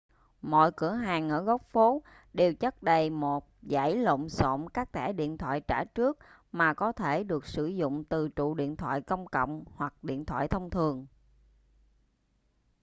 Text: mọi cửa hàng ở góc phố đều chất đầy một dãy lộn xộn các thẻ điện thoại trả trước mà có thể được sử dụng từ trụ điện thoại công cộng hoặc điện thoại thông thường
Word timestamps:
mọi 0.41 0.71
cửa 0.77 0.93
hàng 0.93 1.29
ở 1.29 1.41
góc 1.41 1.61
phố 1.71 2.03
đều 2.33 2.53
chất 2.53 2.83
đầy 2.83 3.09
một 3.09 3.47
dãy 3.61 3.95
lộn 3.95 4.29
xộn 4.29 4.69
các 4.73 4.93
thẻ 4.93 5.13
điện 5.13 5.37
thoại 5.37 5.61
trả 5.61 5.83
trước 5.85 6.17
mà 6.51 6.73
có 6.73 6.91
thể 6.91 7.23
được 7.23 7.45
sử 7.45 7.65
dụng 7.67 8.03
từ 8.03 8.29
trụ 8.29 8.55
điện 8.55 8.75
thoại 8.75 9.01
công 9.01 9.27
cộng 9.27 9.63
hoặc 9.75 10.03
điện 10.03 10.25
thoại 10.25 10.47
thông 10.47 10.69
thường 10.69 11.05